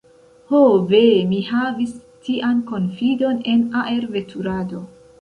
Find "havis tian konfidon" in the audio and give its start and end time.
1.51-3.41